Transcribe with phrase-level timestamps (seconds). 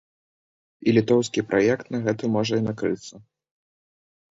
[0.87, 3.15] І літоўскі праект на гэтым можа і накрыцца.